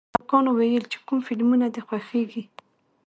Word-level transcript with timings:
هلکانو 0.17 0.49
ویل 0.53 0.83
چې 0.91 0.97
کوم 1.05 1.19
فلمونه 1.27 1.67
دي 1.73 1.81
خوښېږي 1.87 2.43